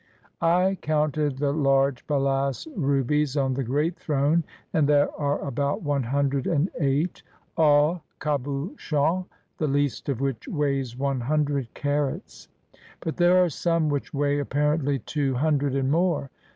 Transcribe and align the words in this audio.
I 0.41 0.79
counted 0.81 1.37
the 1.37 1.51
large 1.53 2.07
balass 2.07 2.67
rubies 2.75 3.37
on 3.37 3.53
the 3.53 3.63
great 3.63 3.99
throne, 3.99 4.43
and 4.73 4.89
there 4.89 5.11
are 5.15 5.39
about 5.45 5.83
one 5.83 6.01
hundred 6.01 6.47
and 6.47 6.71
eight, 6.79 7.21
all 7.55 8.01
cabu 8.19 8.75
chons, 8.77 9.25
the 9.59 9.67
least 9.67 10.09
of 10.09 10.19
which 10.19 10.47
weighs 10.47 10.97
one 10.97 11.19
hundred 11.21 11.71
carats; 11.75 12.47
but 12.99 13.17
there 13.17 13.43
are 13.43 13.49
some 13.49 13.89
which 13.89 14.11
weigh 14.11 14.39
apparently 14.39 14.97
two 14.97 15.35
hun 15.35 15.59
dred 15.59 15.75
and 15.75 15.91
more. 15.91 16.31